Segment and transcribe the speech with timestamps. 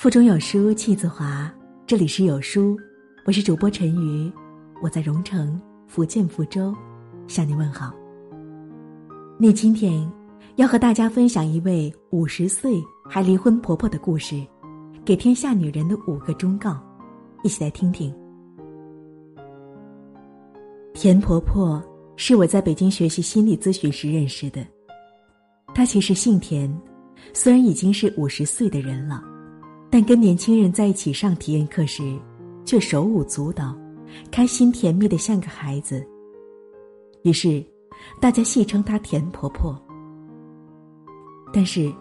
[0.00, 1.52] 腹中有书气自华，
[1.86, 2.74] 这里是有书，
[3.26, 4.32] 我是主播陈瑜，
[4.82, 6.74] 我在蓉城福建福州
[7.28, 7.92] 向你问好。
[9.38, 10.10] 那今天
[10.56, 14.42] 要和大家分享一位五十岁还离婚婆婆的故事，
[15.04, 16.82] 给天下女人的五个忠告，
[17.42, 18.10] 一起来听听。
[20.94, 21.78] 田婆婆
[22.16, 24.66] 是我在北京学习心理咨询时认识的，
[25.74, 26.74] 她其实姓田，
[27.34, 29.24] 虽然已经是五十岁的人了。
[29.90, 32.16] 但跟年轻人在一起上体验课时，
[32.64, 33.76] 却手舞足蹈，
[34.30, 36.06] 开心甜蜜的像个孩子。
[37.22, 37.62] 于是，
[38.20, 39.76] 大家戏称她“甜婆婆”。
[41.52, 41.92] 但是，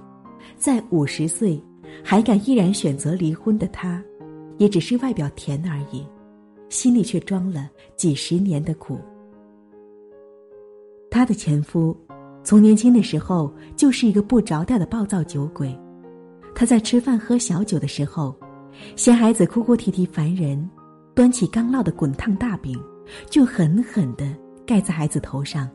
[0.56, 1.60] 在五十岁
[2.04, 4.02] 还敢毅然选择离婚的她，
[4.60, 6.06] 也只是外表甜而已，
[6.70, 9.00] 心里却装了几十年的苦。
[11.10, 11.98] 她的前夫，
[12.44, 15.76] 从年轻的时候就是一个不着调的暴躁酒鬼。
[16.60, 18.36] 他在吃饭喝小酒的时候，
[18.98, 20.70] 嫌孩子哭哭啼啼烦人，
[21.16, 22.78] 端起刚烙的滚烫大饼，
[23.30, 24.28] 就狠狠的
[24.68, 25.70] 盖在孩子头上。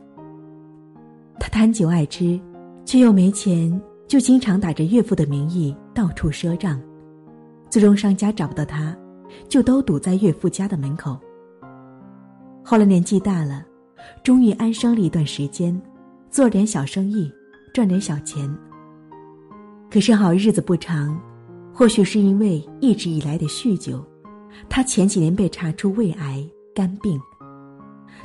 [1.39, 2.39] 他贪酒爱吃，
[2.85, 6.79] 却又没钱，就经常打着岳父的名义到处赊账，
[7.67, 8.95] 最终商家找不到他，
[9.49, 11.17] 就都堵在岳父家的门口。
[12.63, 13.65] 后来年纪大了，
[14.21, 15.81] 终于安生了一段时间，
[16.29, 17.27] 做点小生意，
[17.73, 18.55] 赚点小钱。
[19.95, 21.17] 可是好日子不长，
[21.73, 24.05] 或许是因为一直以来的酗酒，
[24.67, 27.17] 他前几年被查出胃癌、肝病，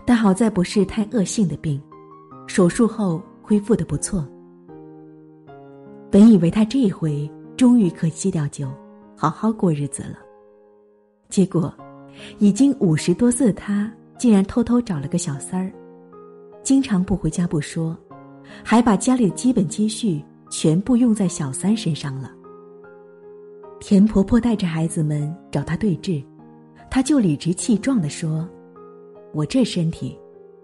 [0.05, 1.81] 但好在不是太恶性的病，
[2.49, 4.27] 手术后恢复的不错。
[6.11, 8.69] 本以为他这一回终于可戒掉酒，
[9.17, 10.19] 好好过日子了，
[11.29, 11.73] 结果，
[12.41, 15.71] 已经五十多岁的他竟然偷偷找了个小三儿，
[16.65, 17.97] 经常不回家不说，
[18.65, 20.21] 还把家里的基本积蓄。
[20.51, 22.31] 全部用在小三身上了。
[23.79, 26.23] 田婆婆带着孩子们找他对峙，
[26.91, 28.47] 他就理直气壮的说
[29.33, 30.19] ：“我这身体，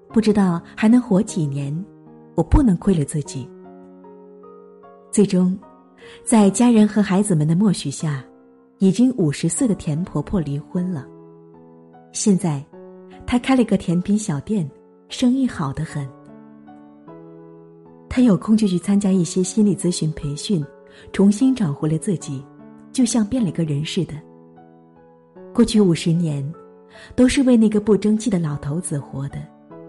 [0.09, 1.75] 不知道还能活几年，
[2.35, 3.49] 我不能亏了自己。”
[5.11, 5.59] 最终，
[6.23, 8.23] 在家人和孩子们的默许下，
[8.79, 11.07] 已经五十岁的田婆婆离婚了。
[12.13, 12.63] 现在，
[13.27, 14.69] 她开了个甜品小店，
[15.09, 16.07] 生意好得很。
[18.17, 20.65] 他有空就去参加一些心理咨询培训，
[21.13, 22.43] 重新找回了自己，
[22.91, 24.15] 就像变了个人似的。
[25.53, 26.43] 过去五十年，
[27.15, 29.37] 都是为那个不争气的老头子活的，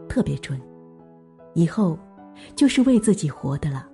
[0.10, 0.60] 特别蠢。
[1.54, 1.98] 以后，
[2.54, 3.88] 就是为自己活的了。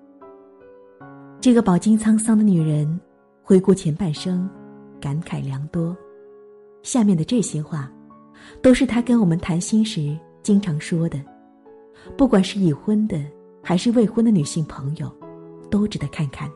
[1.40, 3.00] 这个饱经沧桑的女人，
[3.44, 4.50] 回顾前半生，
[5.00, 5.96] 感慨良多。
[6.82, 7.88] 下面的这些话，
[8.64, 11.22] 都是她跟我们谈心时经常说的，
[12.18, 13.24] 不管是已婚的。
[13.63, 15.09] 还是未婚的女性朋友，
[15.72, 16.51] 都值得看看。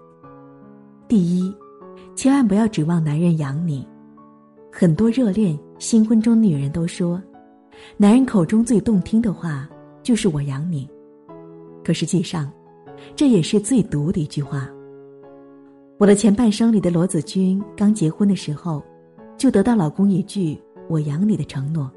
[1.08, 1.56] 第一，
[2.16, 3.88] 千万不要指望男人养你。
[4.70, 7.20] 很多热恋新婚中的女人都说，
[7.96, 9.68] 男人口中最动听的话
[10.04, 10.88] 就是“我养你”，
[11.82, 12.52] 可实际上，
[13.16, 14.70] 这也是最毒的一句话。
[15.98, 18.84] 我的前半生里的罗子君刚结婚的时候，
[19.38, 21.90] 就得到老公一句“我养你”的承诺，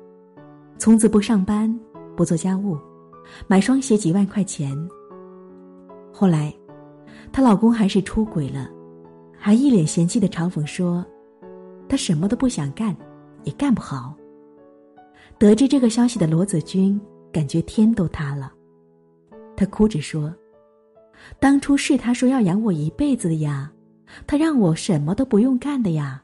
[0.79, 1.77] 从此不上班，
[2.17, 2.79] 不做家务，
[3.49, 4.79] 买双鞋几万块钱。
[6.21, 6.55] 后来，
[7.33, 8.69] 她老公还是出轨了，
[9.39, 11.03] 还一脸嫌弃的嘲讽说
[11.89, 12.95] ：“他什么都不想干，
[13.45, 14.15] 也干不好。”
[15.41, 17.01] 得知这个消息的罗子君
[17.33, 18.53] 感觉天都塌了，
[19.57, 20.31] 他哭着说
[21.41, 23.73] ：“当初是他说要养我一辈子的呀，
[24.27, 26.23] 他让我什么都不用干的呀。”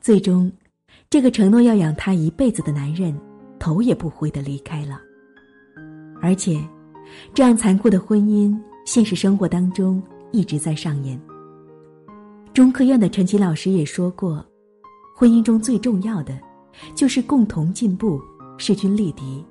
[0.00, 0.52] 最终，
[1.10, 3.20] 这个承诺要养他一辈子的男人，
[3.58, 5.00] 头也不回的离开了，
[6.22, 6.60] 而且，
[7.34, 8.56] 这样残酷的婚姻。
[8.86, 11.20] 现实生活当中一直在上演。
[12.54, 14.42] 中科院的陈奇老师也说过，
[15.14, 16.38] 婚姻中最重要的，
[16.94, 18.20] 就是共同进步，
[18.56, 19.44] 势均力敌。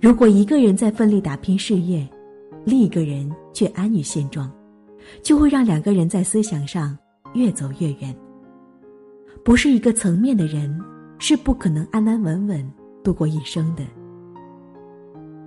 [0.00, 2.08] 如果一个人在奋力打拼事业，
[2.64, 4.50] 另一个人却安于现状，
[5.22, 6.96] 就会让两个人在思想上
[7.34, 8.16] 越走越远。
[9.44, 10.80] 不是一个层面的人，
[11.18, 12.72] 是不可能安安稳稳
[13.02, 13.84] 度过一生的。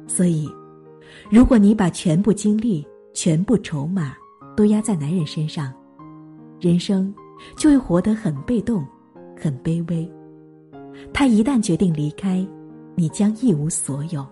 [0.07, 0.47] 所以。
[1.29, 4.15] 如果你把全部精力、全部筹码
[4.55, 5.73] 都压在男人身上，
[6.59, 7.13] 人生
[7.55, 8.85] 就会活得很被动、
[9.35, 10.09] 很卑微。
[11.13, 12.45] 他一旦决定离开，
[12.95, 14.25] 你将一无所有。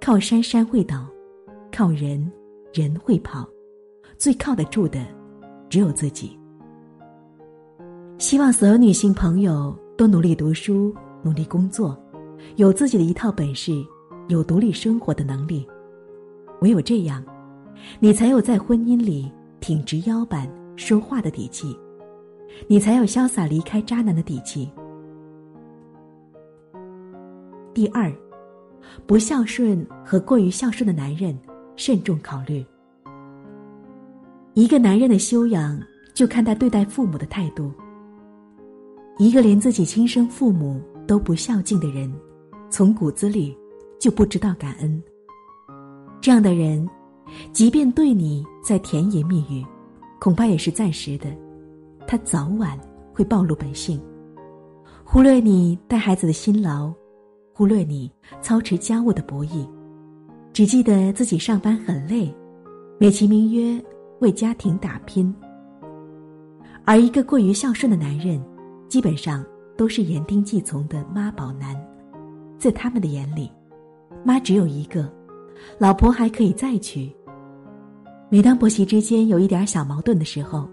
[0.00, 1.06] 靠山山会倒，
[1.72, 2.30] 靠人
[2.72, 3.48] 人会跑，
[4.18, 5.06] 最靠得住的
[5.68, 6.38] 只有自己。
[8.18, 11.98] 希望所有女性朋友都努力读书、努力工作，
[12.56, 13.72] 有自己的一套本事。
[14.30, 15.66] 有独立生活的能力，
[16.60, 17.22] 唯有这样，
[17.98, 19.30] 你才有在婚姻里
[19.60, 21.78] 挺直腰板说话的底气
[22.68, 24.70] 你才有潇洒离开渣男的底气。
[27.72, 28.12] 第二，
[29.06, 31.38] 不孝顺和过于孝顺的男人，
[31.76, 32.64] 慎重考虑。
[34.54, 35.80] 一个男人的修养，
[36.12, 37.72] 就看他对待父母的态度。
[39.18, 42.12] 一个连自己亲生父母都不孝敬的人，
[42.68, 43.56] 从骨子里
[44.00, 45.02] 就不知道感恩。
[46.20, 46.88] 这样的人，
[47.52, 49.64] 即便对你再甜言蜜语，
[50.18, 51.26] 恐怕也是暂时的。
[52.06, 52.76] 他早晚
[53.14, 54.00] 会暴露本性，
[55.04, 56.92] 忽略你带孩子的辛劳，
[57.52, 58.10] 忽略你
[58.40, 59.68] 操持家务的不易，
[60.52, 62.34] 只记得自己上班很累，
[62.98, 63.80] 美其名曰
[64.20, 65.32] 为家庭打拼。
[66.84, 68.42] 而一个过于孝顺的男人，
[68.88, 69.44] 基本上
[69.76, 71.76] 都是言听计从的妈宝男，
[72.58, 73.50] 在他们的眼里，
[74.24, 75.10] 妈只有一个。
[75.78, 77.14] 老婆还可以再娶。
[78.30, 80.68] 每当婆媳之间有一点小矛盾的时候，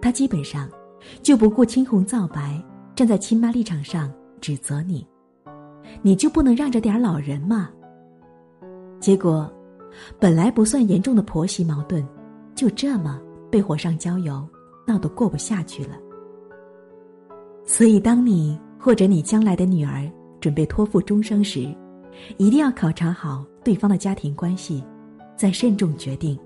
[0.00, 0.68] 他基本上
[1.20, 2.62] 就不顾青红皂白，
[2.94, 5.06] 站在亲妈立场上指责你
[6.00, 7.70] ：“你就不能让着点老人吗？”
[9.00, 9.52] 结果，
[10.18, 12.06] 本来不算严重的婆媳矛盾，
[12.54, 14.48] 就这么被火上浇油，
[14.86, 15.98] 闹得过不下去了。
[17.64, 20.10] 所以，当你或者你将来的女儿
[20.40, 21.68] 准备托付终生时，
[22.36, 23.44] 一定要考察好。
[23.64, 24.82] 对方的家庭关系，
[25.36, 26.36] 再慎重决定。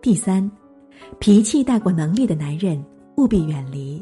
[0.00, 0.48] 第三，
[1.18, 2.80] 脾气大过能力的男人
[3.16, 4.00] 务必远离。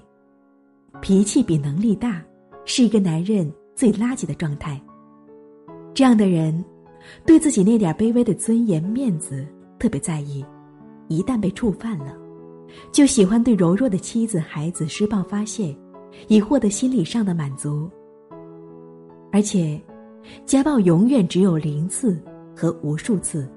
[1.01, 2.23] 脾气比能力大，
[2.67, 4.79] 是一个男人最垃圾的状态。
[5.95, 6.63] 这样的人，
[7.25, 9.47] 对自己那点卑微的尊严、面子
[9.79, 10.45] 特别在意，
[11.09, 12.15] 一旦被触犯了，
[12.93, 15.75] 就喜欢对柔弱的妻子、孩子施暴发泄，
[16.27, 17.91] 以获得心理上的满足。
[19.33, 19.81] 而且。
[20.45, 22.21] 家暴永远只有零次
[22.55, 23.49] 和无数次，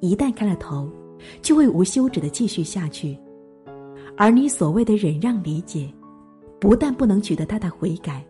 [0.00, 0.90] 一旦开了头，
[1.42, 3.18] 就会无休止的继续下去。
[4.16, 5.92] 而你所谓的忍让理解，
[6.58, 8.24] 不但不能取得他的悔改，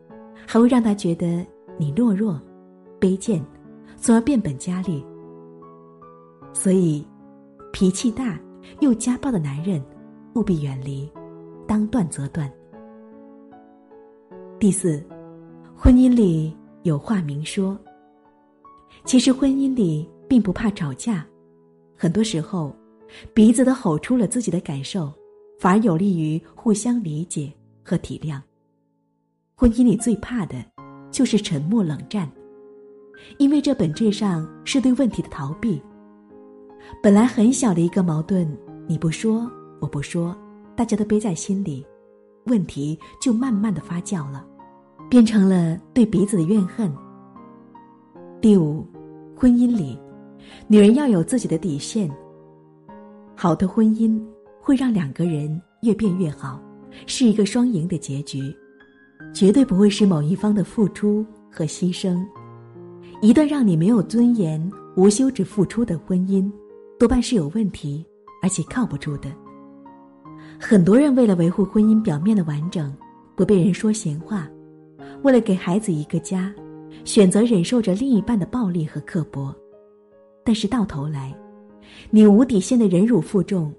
[0.48, 1.46] 还会让他觉得
[1.78, 2.40] 你懦弱、
[2.98, 3.40] 卑贱，
[3.96, 5.04] 从而变本加厉。
[6.52, 7.06] 所以，
[7.72, 8.36] 脾气大
[8.80, 9.80] 又家暴的男人，
[10.34, 11.08] 务必远离，
[11.68, 12.52] 当断则断。
[14.58, 15.00] 第四，
[15.76, 16.52] 婚姻里。
[16.86, 17.76] 有话明说。
[19.04, 21.26] 其实婚姻里并不怕吵架，
[21.96, 22.74] 很多时候，
[23.34, 25.12] 鼻子都吼出了自己的感受，
[25.58, 27.52] 反而有利于互相理解
[27.84, 28.40] 和体谅。
[29.56, 30.56] 婚姻里最怕的，
[31.10, 32.30] 就是沉默冷战，
[33.38, 35.82] 因为这本质上是对问题的逃避。
[37.02, 38.48] 本来很小的一个矛盾，
[38.86, 39.50] 你不说，
[39.80, 40.36] 我不说，
[40.76, 41.84] 大家都憋在心里，
[42.44, 44.46] 问题就慢慢的发酵了。
[45.08, 46.92] 变成了对彼此的怨恨。
[48.40, 48.86] 第五，
[49.34, 49.98] 婚姻里，
[50.66, 52.10] 女人要有自己的底线。
[53.34, 54.20] 好的婚姻
[54.60, 56.60] 会让两个人越变越好，
[57.06, 58.54] 是一个双赢的结局，
[59.32, 62.18] 绝对不会是某一方的付出和牺牲。
[63.22, 66.50] 一段让你没有尊严、无休止付出的婚姻，
[66.98, 68.04] 多半是有问题，
[68.42, 69.30] 而且靠不住的。
[70.58, 72.92] 很多人为了维护婚姻表面的完整，
[73.34, 74.48] 不被人说闲话。
[75.26, 76.54] 为了给孩子一个家，
[77.04, 79.52] 选择忍受着另一半的暴力和刻薄，
[80.44, 81.36] 但是到头来，
[82.10, 83.74] 你无底线的忍辱负重，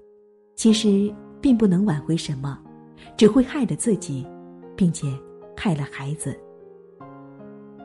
[0.56, 1.10] 其实
[1.40, 2.58] 并不能挽回什么，
[3.16, 4.26] 只会害了自己，
[4.76, 5.06] 并且
[5.56, 6.38] 害了孩子。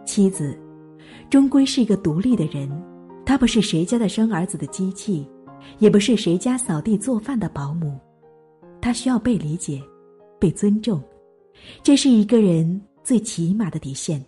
[0.06, 0.60] 妻子，
[1.30, 2.70] 终归是一个独立的人，
[3.26, 5.26] 她不是谁家的生儿子的机器，
[5.80, 7.98] 也不是谁家扫地做饭的保姆，
[8.82, 9.82] 她需要被理解，
[10.38, 11.02] 被尊重，
[11.82, 12.82] 这是一个人。
[13.04, 14.24] 最起码的底线。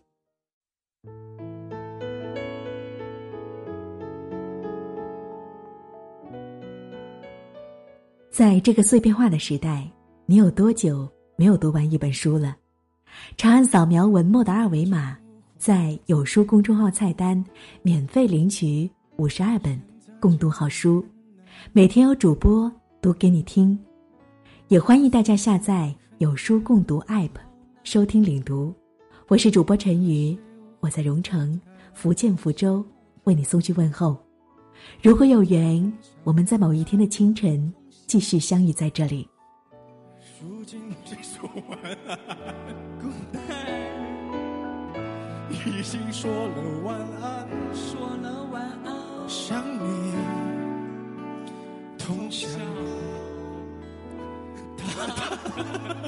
[8.30, 9.90] 在这个碎片化的时代，
[10.26, 12.54] 你有多久没有读完一本书了？
[13.38, 15.18] 长按扫描文末的二维码，
[15.58, 17.42] 在有书公众号菜单
[17.82, 19.82] 免费领取五十二本
[20.20, 21.02] 共读好书，
[21.72, 22.70] 每天有主播
[23.02, 23.80] 读给你听。
[24.68, 27.30] 也欢迎大家下载有书共读 App。
[27.86, 28.74] 收听领读，
[29.28, 30.36] 我是主播陈瑜，
[30.80, 31.62] 我在蓉城
[31.94, 32.84] 福建福州
[33.26, 34.18] 为你送去问候。
[35.04, 37.72] 如果有缘，我们在某一天的清晨
[38.08, 39.30] 继续相遇在这里。
[45.52, 48.96] 已经说了晚安，说了晚安，
[49.30, 50.16] 想你，
[52.00, 52.48] 通宵。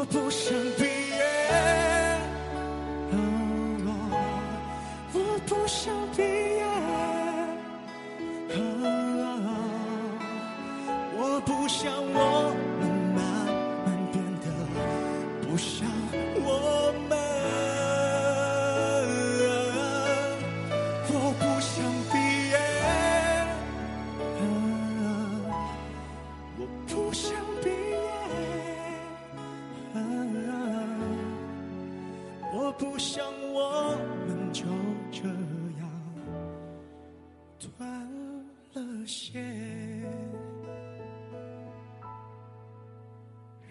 [0.00, 0.99] 我不想毕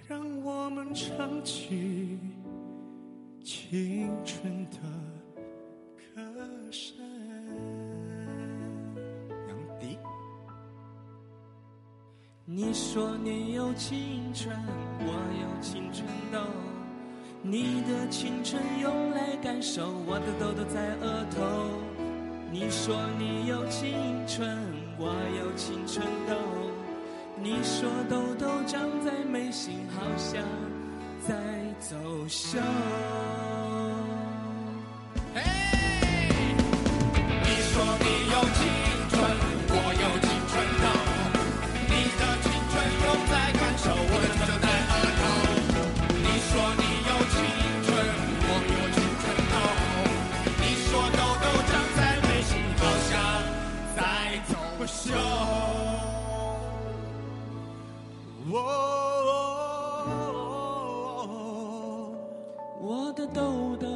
[0.08, 2.18] 让我们唱起
[3.44, 4.78] 青春的
[6.16, 6.98] 歌声。
[9.48, 9.98] 杨迪，
[12.46, 14.56] 你说你有青春，
[15.00, 15.06] 我
[15.42, 16.40] 有青春痘。
[17.42, 21.38] 你的青春用来感受，我的痘痘在额头。
[22.52, 23.96] 你说你有青
[24.28, 24.58] 春，
[25.00, 25.08] 我
[25.40, 26.36] 有青春痘。
[27.42, 30.44] 你说痘痘长在眉心，好像
[31.26, 31.34] 在
[31.80, 31.96] 走
[32.28, 32.60] 秀。
[63.20, 63.88] 的痘痘。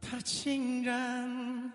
[0.00, 1.72] 他竟然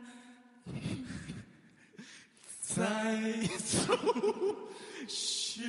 [2.60, 3.98] 在走
[5.08, 5.62] 秀。